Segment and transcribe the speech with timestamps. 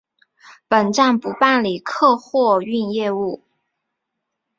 [0.67, 3.43] 本站不办理客货运业务。